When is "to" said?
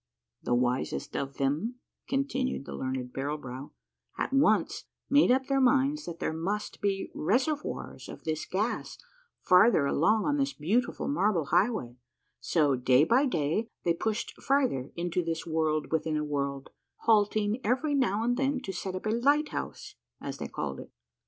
18.61-18.73